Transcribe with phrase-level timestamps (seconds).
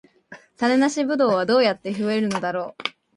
[0.57, 2.81] 種なしブドウはどうやって増えるのだろう